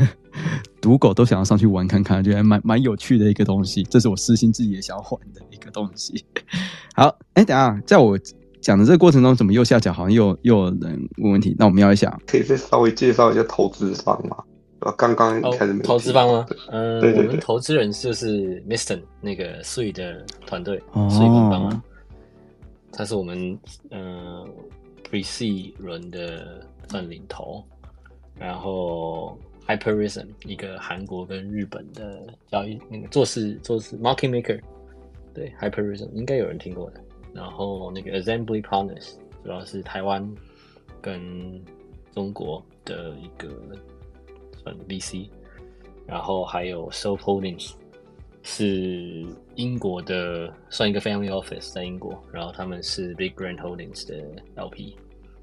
[0.81, 6.25] 赌狗都想要上去玩看看，觉得蛮蛮有趣的一个东西，这是我私心自己也想要玩的一个东西。
[6.95, 8.19] 好，哎，等下，在我
[8.63, 11.55] 讲的这个过程中，怎么右下角好像又又有人问问题？
[11.59, 14.37] 那我们要一下，可以再稍微介绍一下投资方吗？
[14.97, 16.47] 刚刚开始投资方吗？
[16.71, 21.83] 嗯，我们投资人就是 Miston 那个 s 的团队，所以方啊。
[22.93, 23.59] 他是我们
[23.91, 24.45] 呃
[25.09, 27.65] Pre C 轮的算领头，
[28.37, 32.21] 然后 Hyperism 一个韩国跟日本的
[32.51, 34.61] 交易那个做事做事 Market Maker，
[35.33, 37.01] 对 Hyperism 应该有人听过的，
[37.33, 39.13] 然后那个 Assembly Partners
[39.45, 40.29] 主要是台湾
[41.01, 41.63] 跟
[42.13, 43.49] 中国的一个
[44.63, 45.29] 算 VC，
[46.07, 47.73] 然后还有 Soul Holdings。
[48.43, 54.15] 是英国的，算一个 family office 在英国，然后他们是 Big Grand Holdings 的
[54.55, 54.95] LP。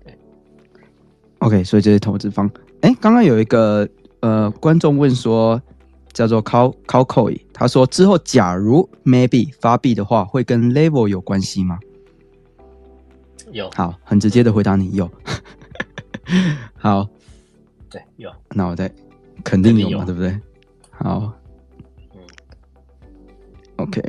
[0.03, 0.17] 对
[1.37, 2.49] ，OK，所以这是投资方。
[2.81, 3.87] 哎，刚刚有一个
[4.21, 5.61] 呃观众问说，
[6.11, 11.77] 叫做 Cow Cow Coy，他说之后假如 maybe 发币的话，会跟 Level 有关系吗？
[13.51, 13.69] 有。
[13.75, 15.07] 好，很直接的回答你有。
[16.75, 17.07] 好，
[17.91, 18.31] 对，有。
[18.49, 18.91] 那我再
[19.49, 20.37] 肯定有嘛，对不对？
[20.91, 21.33] 好。
[23.77, 24.01] OK，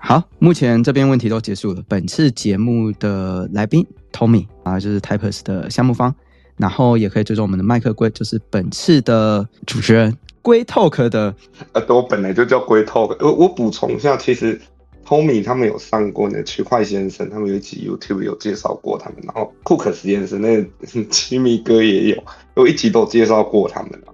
[0.00, 1.82] 好，目前这边问题都结束了。
[1.86, 6.12] 本次节目的来宾 Tommy 啊，就是 Typers 的项目方，
[6.56, 11.32] 然后也可以追踪我们的麦克龟，就是本次的主持人龟 Talk 的。
[11.72, 13.16] 呃，我本来就叫龟 Talk。
[13.24, 14.60] 我我补充一下，其实
[15.06, 20.66] Tommy 他们有上过那区块先生，他们有一集 YouTube 有介绍过他们，然后库克实验室那
[21.08, 22.24] 奇 米哥也有，
[22.56, 24.12] 有一集都介绍过他们了。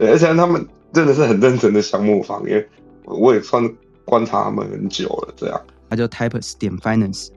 [0.00, 2.68] 对，而且他们真的是很认真的项目方，因为
[3.04, 3.62] 我也算。
[4.06, 7.28] 观察他们很久了，这样，它叫 Types 点 Finance，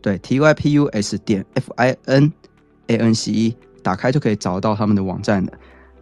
[0.00, 2.32] 对，T Y P U S 点 F I N
[2.86, 5.52] A N C E，打开就可以找到他们的网站的。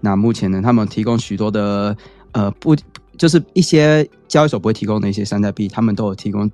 [0.00, 1.96] 那目前呢，他们提供许多的
[2.30, 2.76] 呃不，
[3.18, 6.48] 就是一些交易所不会提供的一些山寨币，他们都有提供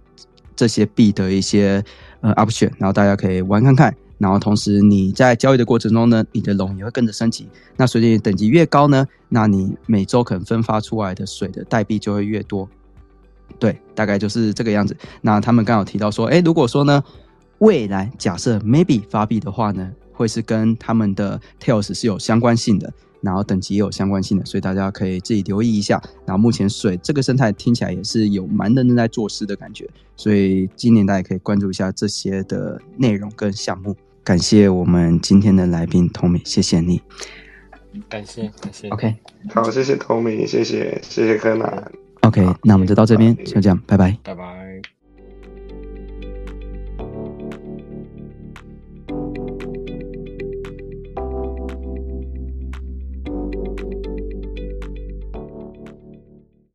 [0.57, 1.84] 这些币的一些
[2.22, 3.95] 呃 option，然后大家可以玩看看。
[4.23, 7.49] 然后同时你在交易的过程中呢，你的龙也会跟着升级。
[7.77, 12.68] 那随着等级越高呢，那你每周可能分发出来的水的代币就会越多。
[13.59, 14.97] 对，大概就是这个样子。
[15.20, 17.03] 那他们刚好提到说，哎，如果说呢，
[17.59, 22.93] 未来假设 maybe 发币的话呢，会是跟他们的 tails 是有相关性的，
[23.23, 26.01] 然后等级也有相关性的，所以大家可以自己留意一下。
[26.25, 33.97] 然后目前水这个生态听起来也是有蛮认真在做事的感觉，所以今年大家可以关注一下这些的内容跟项目。
[34.25, 37.03] 感谢我们今天的来宾 Tommy，谢谢你。
[38.09, 38.89] 感谢感谢。
[38.89, 39.16] OK，
[39.53, 41.93] 好，谢谢 Tommy，谢谢谢谢柯南。
[42.23, 44.62] OK，那我们就到这边，就这样，拜拜，拜拜。